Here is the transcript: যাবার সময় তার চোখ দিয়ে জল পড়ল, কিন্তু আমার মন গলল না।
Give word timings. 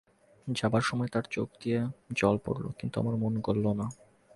যাবার 0.47 0.81
সময় 0.81 1.09
তার 1.09 1.25
চোখ 1.31 1.47
দিয়ে 1.61 1.79
জল 2.13 2.35
পড়ল, 2.45 2.65
কিন্তু 2.79 2.95
আমার 2.99 3.15
মন 3.15 3.33
গলল 3.39 3.65
না। 3.73 3.87